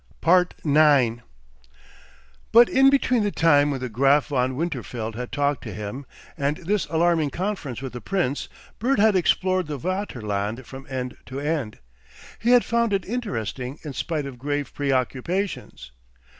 9 0.65 1.21
But 2.51 2.69
in 2.69 2.89
between 2.89 3.21
the 3.21 3.29
time 3.29 3.69
when 3.69 3.79
the 3.81 3.87
Graf 3.87 4.29
von 4.29 4.55
Winterfeld 4.55 5.13
had 5.15 5.31
talked 5.31 5.63
to 5.65 5.73
him 5.75 6.07
and 6.35 6.57
this 6.57 6.87
alarming 6.87 7.29
conference 7.29 7.83
with 7.83 7.93
the 7.93 8.01
Prince, 8.01 8.49
Bert 8.79 8.97
had 8.97 9.15
explored 9.15 9.67
the 9.67 9.77
Vaterland 9.77 10.65
from 10.65 10.87
end 10.89 11.17
to 11.27 11.39
end. 11.39 11.77
He 12.39 12.49
had 12.49 12.65
found 12.65 12.93
it 12.93 13.05
interesting 13.05 13.77
in 13.83 13.93
spite 13.93 14.25
of 14.25 14.39
grave 14.39 14.73
preoccupations. 14.73 15.91